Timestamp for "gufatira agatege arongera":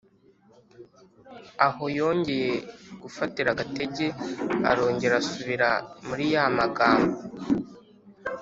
3.01-5.15